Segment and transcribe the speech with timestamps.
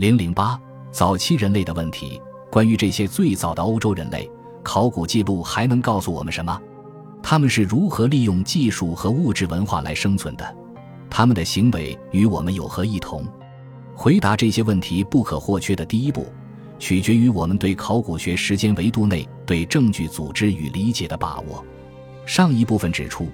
[0.00, 0.58] 零零八，
[0.90, 2.18] 早期人类的问题。
[2.50, 4.26] 关于这些最早的欧洲人类，
[4.62, 6.58] 考古记录还能告诉我们什么？
[7.22, 10.56] 他们是如何利用技术和物质文化来生存的？
[11.10, 13.26] 他们的行为与我们有何异同？
[13.94, 16.32] 回答这些问题不可或缺的第一步，
[16.78, 21.62] 取决于我们对考古学时间维度内对证据组织与理解的把握。
[22.24, 23.28] 上一部分指出，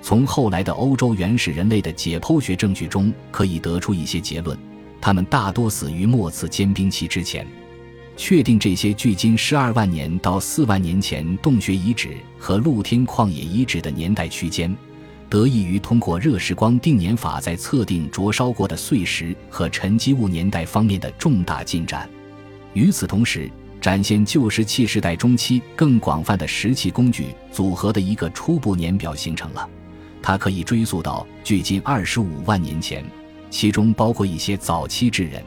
[0.00, 4.56] 从后来的欧洲原始人类的解剖学证据中可以得出一些结论：
[5.02, 7.46] 他们大多死于末次间冰期之前。
[8.16, 14.74] 确定这些距今十二万年到四万年前洞穴遗址和露天旷野遗址的年代区间，
[15.30, 22.08] 得益于通过热释光定年法在测定灼烧过的碎石和沉积物年代方面的重大进展。
[22.74, 23.50] 与此同时，
[23.80, 29.68] 展现旧石器时代中期更广泛的石器工具组合的一个初步年表形成了，
[30.22, 33.02] 它可以追溯到距今二十五万年前，
[33.52, 35.40] 其中包括一些早期智人。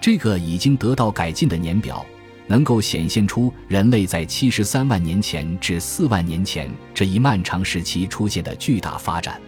[0.00, 2.04] 这个已经得到改进的年表，
[2.48, 9.40] 能够显现出人类在七十三万年前至四万年前这一漫长时期出现的巨大发展。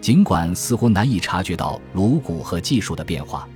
[0.00, 3.48] 尽管似乎难以察觉到颅骨和技术的变化，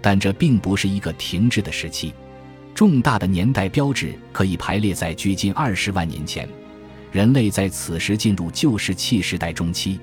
[0.00, 2.14] 但这并不是一个停滞的时期。
[2.74, 6.48] 重大的年代标志可以排列在距今二十万年前，
[7.10, 9.98] 人类在此时进入旧石器时代中期。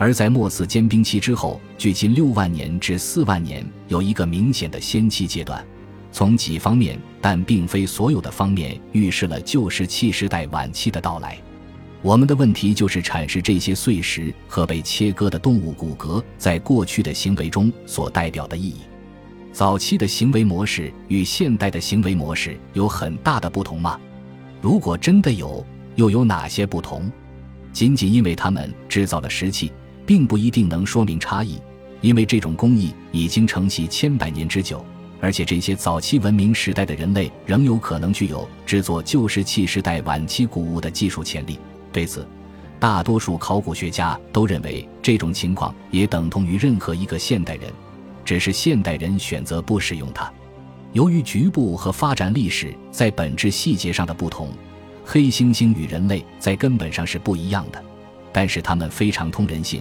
[0.00, 5.62] 而在末次尖冰期之后，距今六万年至四万年，有一个明显的先期阶段。
[6.10, 11.38] 从几方面，但并非所有的方面，预示了旧石器时代晚期的到来。
[12.00, 18.78] 我们的问题就是阐释这些碎石和被切割的动物骨骼在过去的行为中所代表的意义。
[19.52, 24.00] 早期的行为模式与现代的行为模式有很大的不同吗？
[24.62, 25.62] 如果真的有，
[25.96, 27.12] 又有哪些不同？
[27.70, 29.70] 仅仅因为他们制造了石器？
[30.10, 31.56] 并不一定能说明差异，
[32.00, 34.84] 因为这种工艺已经承袭千百年之久，
[35.20, 41.60] 而且这些早期文明时代的人类仍有可能具有制作旧石器时代晚期古物的技术潜力。
[41.92, 42.26] 对此，
[42.80, 47.72] 大多数考古学家都认为这种情况也等同于任何一个现代人，
[48.24, 50.28] 只是现代人选择不使用它。
[50.92, 54.48] 由于局部和发展历史在本质细节上的不同，
[55.04, 57.80] 黑猩猩与人类在根本上是不一样的，
[58.32, 59.80] 但是它们非常通人性。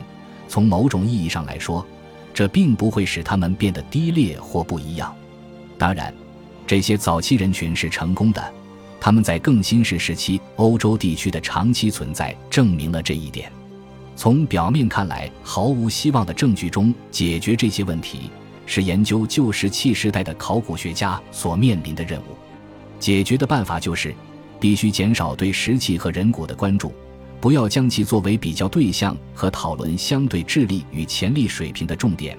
[0.50, 1.86] 从某种意义上来说，
[2.34, 5.16] 这并不会使他们变得低劣或不一样。
[5.78, 6.14] 当然，
[6.68, 8.54] 这些早期人群是成功的，
[9.00, 13.50] 他们在更新世时期欧洲地区的长期存在证明了这一点。
[14.16, 18.30] 从表面看来毫无希望的证据中解决这些问题，
[18.66, 22.36] 是研究旧石器时代的考古学家所面临的任务。
[23.00, 24.14] 解决的办法就是，
[24.60, 26.92] 必须减少对石器和人骨的关注。
[27.42, 32.38] 不要将其作为比较对象和讨论相对智力与潜力水平的重点，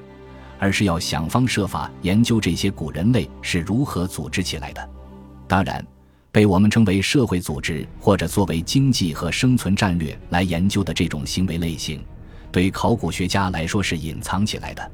[0.59, 4.91] 而是要想方设法研究这些古人类是如何组织起来的。
[5.49, 5.85] 当然，
[6.31, 12.05] 被我们称为社会组织或者作为经济和生存战略来研究的这种行为类型，
[12.53, 14.91] 对考古学家来说是隐藏起来的。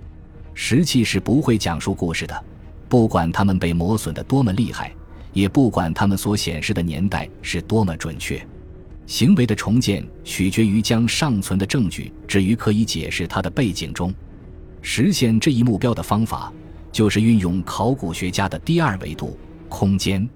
[0.54, 2.44] 石器是不会讲述故事的，
[2.88, 4.92] 不管它们被磨损的多么厉害，
[5.32, 8.40] 也不管它们所显示的年代是多么准确。
[9.06, 14.12] 行为的重建取决于将尚存的证据置于可以解释它的背景中。
[14.82, 16.52] 实现这一目标的方法，
[16.92, 20.28] 就是运用考古学家的第二维度——空间。